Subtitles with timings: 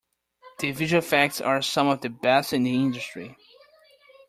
[0.57, 3.37] The visual effects are some of the best in the industry.